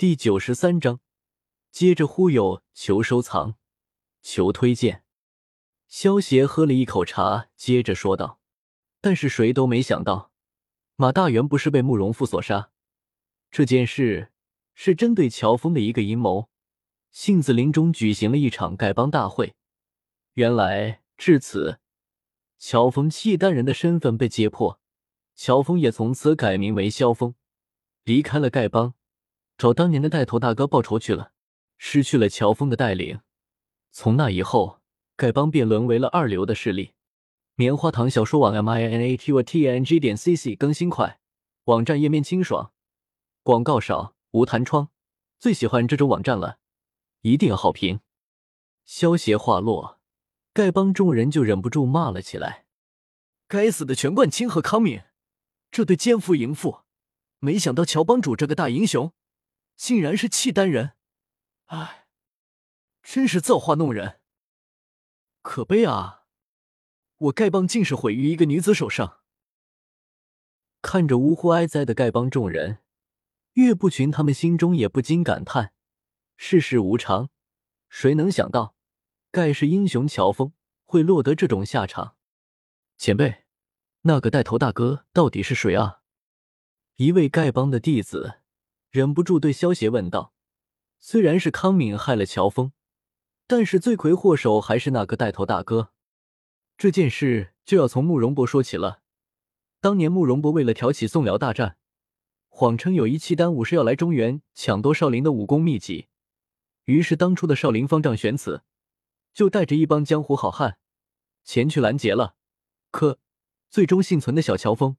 [0.00, 1.00] 第九十三章，
[1.70, 3.56] 接着忽悠，求收藏，
[4.22, 5.04] 求推荐。
[5.88, 8.40] 萧协喝了一口茶，接着说道
[9.02, 10.32] ：“但是谁都没想到，
[10.96, 12.70] 马大元不是被慕容复所杀，
[13.50, 14.32] 这件事
[14.72, 16.48] 是针对乔峰的一个阴谋。
[17.10, 19.54] 杏子林中举行了一场丐帮大会，
[20.32, 21.78] 原来至此，
[22.56, 24.80] 乔峰契丹人的身份被揭破，
[25.34, 27.34] 乔峰也从此改名为萧峰，
[28.04, 28.94] 离开了丐帮，
[29.60, 31.32] 找当年的带头大哥报仇去了。
[31.76, 33.20] 失去了乔峰的带领，
[33.92, 34.78] 从那以后。”
[35.20, 36.94] 丐帮便沦为了二流的势力。
[37.54, 41.20] 棉花糖小说网 m i n a t u t n g 点 c c 更新快，
[41.64, 42.72] 网站页面清爽，
[43.42, 44.88] 广告少，无弹窗，
[45.38, 46.56] 最喜欢这种网站了，
[47.20, 48.00] 一定要好评。
[48.86, 50.00] 萧协话落，
[50.54, 52.64] 丐帮众人就忍不住骂了起来
[53.46, 55.02] ：“该死的全冠清和康敏，
[55.70, 56.78] 这对奸夫淫妇！
[57.40, 59.12] 没想到乔帮主这个大英雄，
[59.80, 60.92] 竟然是契丹人！
[61.68, 62.06] 唉，
[63.02, 64.20] 真是造化弄人。”
[65.40, 66.26] 可悲啊！
[67.16, 69.22] 我丐帮竟是毁于一个女子手上。
[70.82, 72.82] 看着呜呼哀哉的丐帮众人，
[73.54, 75.72] 岳不群他们心中也不禁感叹：
[76.36, 77.30] 世事无常，
[77.88, 78.76] 谁能想到
[79.30, 80.52] 盖世英雄乔峰
[80.84, 82.16] 会落得这种下场？
[82.98, 83.46] 前辈，
[84.02, 86.02] 那个带头大哥到底是谁啊？
[86.96, 88.39] 一位丐帮的弟子
[88.90, 90.34] 忍不住对萧协问道
[90.98, 92.72] ：“虽然是康敏害了乔峰。”
[93.46, 95.90] 但是罪魁祸首还是那个带头大哥。
[96.78, 99.02] 这件事就要从慕容博说起了。
[99.80, 101.76] 当年慕容博为了挑起宋辽大战，
[102.48, 106.06] 谎称有一契丹武士要来中原抢夺少林的武功秘籍，
[106.84, 108.62] 于是当初的少林方丈玄慈
[109.34, 110.78] 就带着一帮江湖好汉
[111.42, 112.36] 前去拦截了。
[112.92, 113.18] 可
[113.68, 114.96] 最终幸存的小乔峰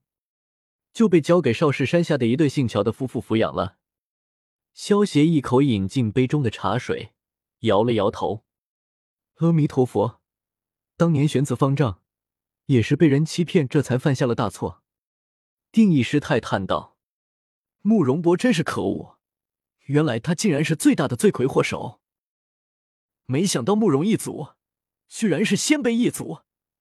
[0.91, 3.77] 就被交给少室山下的一对姓乔的夫妇抚养了。
[4.73, 7.13] 萧协一口饮尽杯中的茶水。
[7.61, 8.43] 摇了摇头，
[9.35, 10.19] 阿弥陀佛，
[10.97, 12.01] 当年玄子方丈
[12.65, 14.81] 也是被人欺骗，这才犯下了大错。
[15.71, 16.97] 定义师太叹道
[17.81, 19.19] ：“慕容博真是可恶，
[19.81, 22.01] 原来他竟然是最大的罪魁祸首。
[23.25, 24.53] 没想到慕容一族
[25.07, 26.39] 居然是鲜卑一族，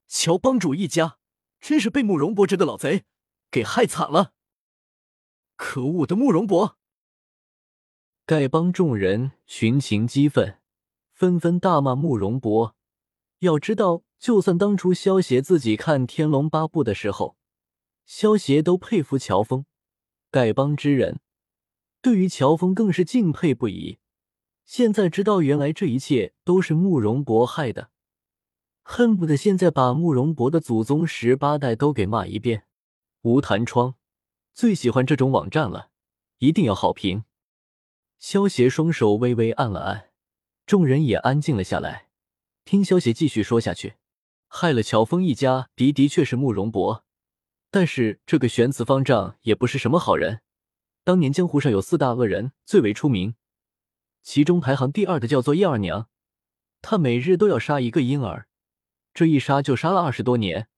[0.08, 1.18] 乔帮主一家
[1.60, 3.04] 真是被慕容博这个老贼
[3.50, 4.32] 给害惨了。
[5.56, 6.78] 可恶的慕容博！”
[8.30, 10.58] 丐帮众人群情激愤。
[11.12, 12.76] 纷纷大骂慕容博。
[13.40, 17.36] 要知道，就算当初萧协自己看《天龙八部》的时候，
[18.06, 19.64] 萧协都佩服乔峰。
[20.30, 21.18] 丐帮之人
[22.00, 23.98] 对于乔峰更是敬佩不已。
[24.64, 27.90] 现在知道原来这一切都是慕容博害的，
[28.84, 32.62] 恨不得现在把慕容博的祖宗十八代都给骂一遍。
[33.22, 33.96] 无弹窗，
[34.54, 35.90] 最喜欢这种网站了，
[36.38, 37.24] 一定要好评。
[38.20, 40.10] 萧协双手微微按了按。
[40.66, 42.10] 众人也安静了下来，
[42.66, 43.94] 听萧协继续说下去。
[44.46, 47.04] 害了乔峰一家的的确是慕容博，
[47.70, 50.42] 但是这个玄慈方丈也不是什么好人。
[51.02, 53.36] 当年江湖上有四大恶人最为出名，
[54.22, 56.10] 其中排行第二的叫做叶二娘，
[56.82, 58.48] 她每日都要杀一个婴儿，
[59.14, 60.68] 这一杀就杀了二十多年，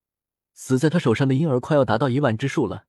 [0.54, 2.86] 死在她手上的婴儿快要达到一万之数了。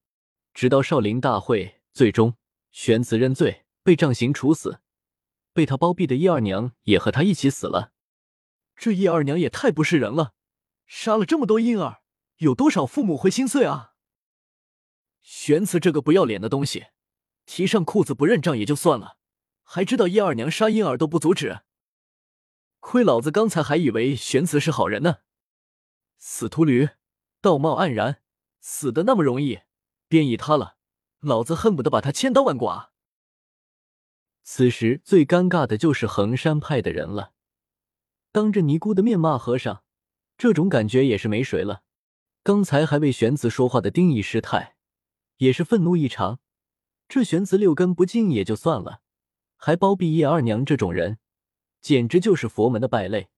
[0.53, 2.35] 直到少林大会，最终
[2.69, 4.79] 玄慈认罪，被杖刑处死。
[5.53, 7.91] 被他包庇的叶二娘也和他一起死了，
[8.75, 10.33] 这叶二娘也太不是人了，
[10.87, 12.01] 杀了这么多婴儿，
[12.37, 13.93] 有多少父母会心碎啊？
[15.21, 16.87] 玄慈这个不要脸的东西，
[17.45, 19.17] 提上裤子不认账也就算了，
[19.61, 21.59] 还知道叶二娘杀婴儿都不阻止，
[22.79, 25.17] 亏老子刚才还以为玄慈是好人呢！
[26.17, 26.89] 死秃驴，
[27.41, 28.23] 道貌岸然，
[28.59, 29.59] 死的那么容易，
[30.07, 30.77] 便宜他了，
[31.19, 32.92] 老子恨不得把他千刀万剐！
[34.45, 37.31] 此时最尴尬的就是衡山派的人了，
[38.31, 39.83] 当着尼姑的面骂和尚，
[40.37, 41.81] 这种感觉也是没谁了。
[42.43, 44.75] 刚才还为玄子说话的丁义师太，
[45.37, 46.39] 也是愤怒异常。
[47.07, 48.99] 这玄子六根不净也就算了，
[49.55, 51.19] 还包庇叶二娘这种人，
[51.79, 53.29] 简直就是佛门的败类。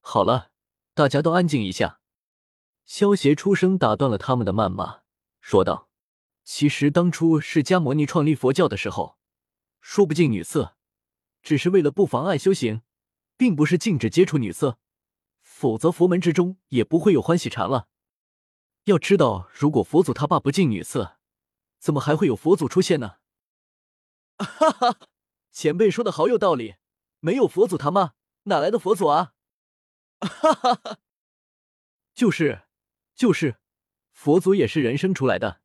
[0.00, 0.50] 好了，
[0.94, 2.00] 大家都安静一下。
[2.86, 5.02] 萧协出声打断了他们的谩骂，
[5.40, 5.90] 说道
[6.42, 9.18] ：“其实当初释迦牟尼创立佛教的时候。”
[9.82, 10.76] 说不禁女色，
[11.42, 12.82] 只是为了不妨碍修行，
[13.36, 14.78] 并不是禁止接触女色，
[15.40, 17.88] 否则佛门之中也不会有欢喜禅了。
[18.84, 21.18] 要知道，如果佛祖他爸不禁女色，
[21.78, 23.16] 怎么还会有佛祖出现呢？
[24.38, 25.00] 哈哈，
[25.50, 26.76] 前辈说的好有道理，
[27.18, 28.14] 没有佛祖他妈，
[28.44, 29.34] 哪来的佛祖啊？
[30.22, 30.98] 哈哈哈，
[32.14, 32.62] 就是，
[33.16, 33.58] 就是，
[34.12, 35.60] 佛祖也是人生出来的。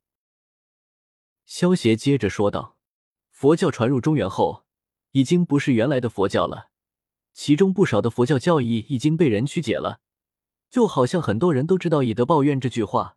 [1.44, 2.77] 萧协接着说道。
[3.38, 4.64] 佛教传入中原后，
[5.12, 6.70] 已经不是原来的佛教了，
[7.32, 10.00] 其中不少的佛教教义已经被人曲解了。
[10.68, 13.16] 就好像很多人都知道“以德报怨”这句话，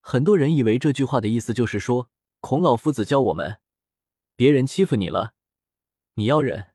[0.00, 3.60] 很多人以为这句话的意思就是说，孔老夫子教我们，
[4.34, 5.34] 别人欺负你了，
[6.14, 6.72] 你要忍，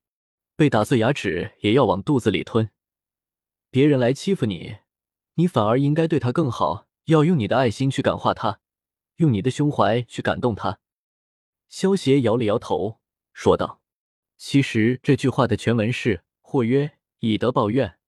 [0.55, 2.67] 被打碎牙齿也要往肚子里吞；
[3.69, 4.77] 别人来欺负你，
[5.33, 8.61] 你反而应该对他更好，要用你的爱心去感化他，
[9.17, 10.79] 用你的胸怀去感动他。
[11.75, 13.01] 萧协摇了摇头，
[13.33, 13.81] 说道
[14.39, 17.99] ：“其实这句话的全文是‘或曰以德报怨’，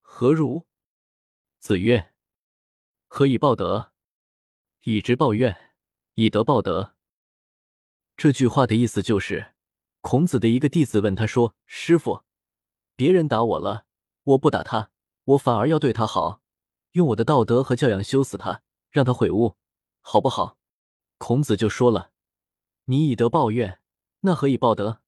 [0.00, 0.66] 何如？”
[1.60, 2.14] 子曰
[3.08, 3.92] ：“何以报德？
[4.84, 5.74] 以直报怨，
[6.14, 6.94] 以德报德。”
[8.16, 9.52] 这句话的意思就是，
[10.00, 12.22] 孔子的一个弟子问他说：“师傅，
[12.96, 13.84] 别人打我了，
[14.22, 14.90] 我不打他，
[15.24, 16.40] 我反而要对他好，
[16.92, 19.58] 用我的道德和教养修死他，让他悔悟，
[20.00, 20.56] 好不好？”
[21.18, 22.11] 孔子就说了
[22.86, 23.78] ：“你以德报怨，
[24.20, 25.00] 那何以报德？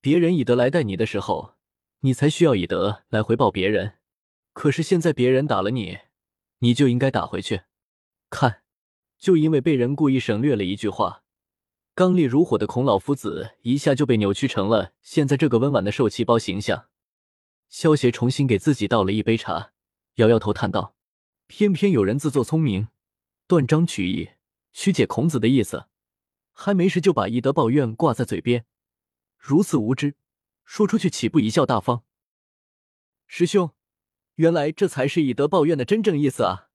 [0.00, 1.54] 别人以德来待你的时候，
[2.00, 3.94] 你才需要以德来回报别人。”
[4.52, 5.98] 可是现在别人打了你，
[6.58, 7.62] 你就应该打回去。
[8.30, 8.62] 看，
[9.18, 11.22] 就因为被人故意省略了一句话，
[11.94, 16.86] 刚烈如火的孔老夫子一下就被扭曲成了现在这个温婉的受气包形象。
[17.68, 19.72] 萧协重新给自己倒了一杯茶，
[20.16, 20.96] 摇摇头叹道
[21.46, 22.88] ：“偏偏有人自作聪明，
[23.46, 24.30] 断章取义，
[24.72, 25.86] 曲解孔子的意思，
[26.62, 28.66] 还没事就把以德报怨挂在嘴边，
[29.38, 30.14] 如此无知，
[30.64, 32.04] 说出去岂不贻笑大方？”
[33.26, 33.70] 师兄。
[34.36, 36.70] 原来这才是以德报怨的真正意思啊！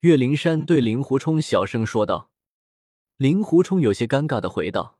[0.00, 2.32] 岳灵珊对令狐冲小声说道。
[3.16, 4.98] 令狐冲有些尴尬的回道：“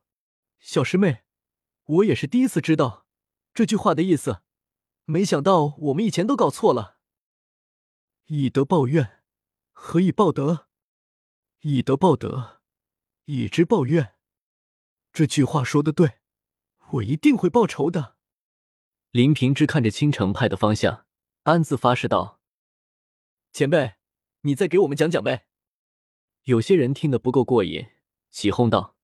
[0.57, 1.23] 小师妹，
[1.83, 3.05] 我也是第一次知道
[3.53, 4.39] 这句话的意思，
[5.03, 6.97] 没想到我们以前都搞错了。
[8.27, 9.21] 以德报怨，
[9.73, 10.67] 何以报德？
[11.59, 12.54] 以德报德，
[13.25, 14.15] 以直报怨。
[15.11, 16.19] 这句话说的对，
[16.93, 18.15] 我一定会报仇的。”
[19.11, 21.05] 林平之看着青城派的方向。
[21.43, 22.41] 暗自发誓道
[23.53, 23.93] ：“前辈，
[24.41, 25.45] 你再给我们讲讲呗。”
[26.45, 27.85] 有些人听得不够过瘾，
[28.31, 28.97] 起哄道：“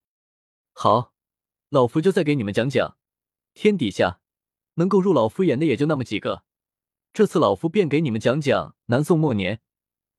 [0.74, 1.14] 好，
[1.68, 2.98] 老夫就再给你们讲讲。
[3.54, 4.20] 天底下
[4.74, 6.44] 能够入老夫眼的也就那么几个，
[7.12, 9.60] 这次老夫便给你们讲讲南宋末年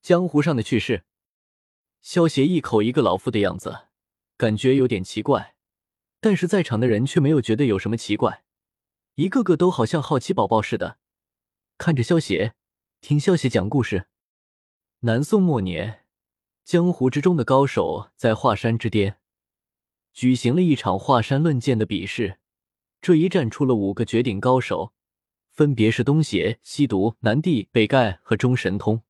[0.01, 1.03] 江湖上的趣事。”
[2.01, 3.89] 萧协一口一个老夫的样子，
[4.37, 5.55] 感觉有点奇怪，
[6.19, 8.43] 但是在场的人却没有觉得有什么奇怪，
[9.15, 10.97] 一个个都好像好奇宝宝似的。
[11.77, 12.55] 看着萧协，
[13.01, 14.07] 听萧协讲故事。
[15.01, 16.05] 南宋末年，
[16.63, 19.17] 江湖之中的高手在华山之巅
[20.13, 22.39] 举行了一场华山论剑的比试。
[23.01, 24.93] 这一战出了五个绝顶高手，
[25.51, 29.03] 分别是东邪、西毒、南帝、北丐和中神通。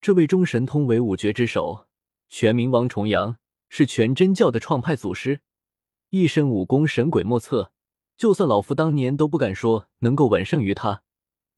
[0.00, 1.86] 这位中神通为五绝之首，
[2.28, 3.36] 全名王重阳，
[3.68, 5.40] 是全真教的创派祖师，
[6.10, 7.72] 一身武功神鬼莫测，
[8.16, 11.02] 就算老夫当年都不敢说能够稳胜于他。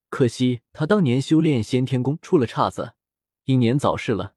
[0.09, 2.93] 可惜他当年修炼先天功出了岔子，
[3.45, 4.35] 英年早逝了。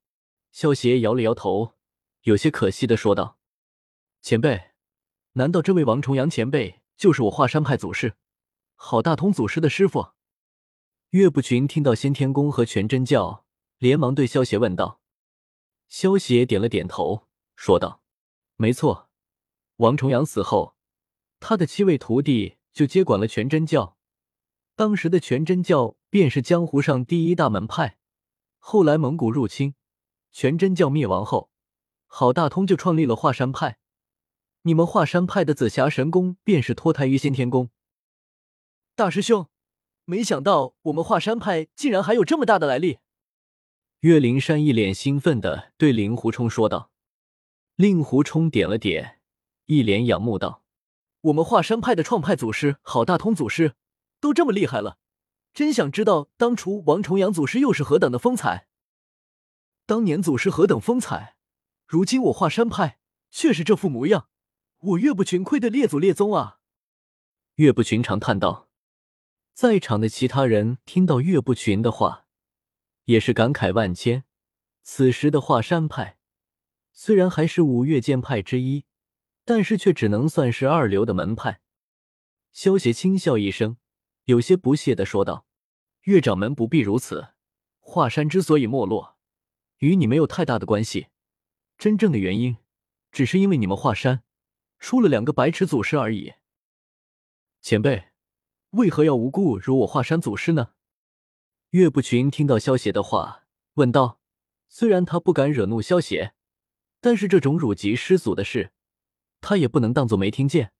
[0.53, 1.75] 萧协摇了摇头，
[2.23, 3.39] 有些可惜的说道
[4.23, 4.71] ：“前辈，
[5.33, 8.15] 难道这位王重阳前辈就是我华山派祖师
[8.77, 10.11] 郝大通祖师的师傅？”
[11.11, 13.45] 岳不群听到先天功和全真教，
[13.79, 15.01] 连忙对萧协问道。
[15.89, 18.03] 萧协点了点头，说道
[18.57, 19.09] ：“没错，
[19.77, 20.77] 王重阳死后，
[21.41, 23.97] 他的七位徒弟就接管了全真教。”
[24.77, 27.97] 当时的全真教便是江湖上第一大门派，
[28.59, 29.77] 后来蒙古入侵，
[30.33, 31.51] 全真教灭亡后，
[32.07, 33.79] 郝大通就创立了华山派。
[34.63, 37.71] 你们华山派的紫霞神功便是脱胎于先天功。
[38.97, 39.49] 大师兄，
[40.05, 42.99] 没想到我们华山派竟然还有这么大的来历。
[44.01, 46.91] 岳灵珊一脸兴奋的对令狐冲说道。
[47.77, 49.21] 令狐冲点了点，
[49.67, 50.65] 一脸仰慕道
[51.23, 53.75] ：“我们华山派的创派祖师郝大通祖师。”
[54.21, 54.97] 都这么厉害了，
[55.53, 58.69] 真想知道当初王重阳祖师又是何等的风采。
[59.85, 61.37] 当年祖师何等风采，
[61.87, 62.99] 如今我华山派
[63.31, 64.29] 却是这副模样，
[64.79, 66.61] 我岳不群愧对列祖列宗啊！
[67.57, 68.71] 岳不群长叹道。
[69.53, 72.25] 在场的其他人听到岳不群的话，
[73.05, 74.25] 也是感慨万千。
[74.83, 76.17] 此时的华山派
[76.97, 78.85] 虽然还是五岳剑派之一，
[79.45, 81.61] 但是却只能算是二流的门派。
[82.53, 83.77] 萧协轻笑一声。
[84.27, 85.45] 有些不屑的说道
[86.05, 87.35] ：“岳掌门不必如此。
[87.81, 89.19] 华山之所以没落，
[89.79, 91.09] 与你没有太大的关系。
[91.77, 92.57] 真正的原因，
[93.13, 94.23] 只是因为你们华山
[94.79, 96.33] 出了两个白痴祖师而已。
[97.61, 98.13] 前辈，
[98.71, 100.71] 为何要无故辱我华山祖师呢？”
[101.71, 104.21] 岳不群听到萧邪的话，问道
[104.69, 106.33] ：“虽然他不敢惹怒萧邪，
[107.05, 108.71] 但是这种辱及师祖的事，
[109.43, 110.73] 他也不能当做没听见。”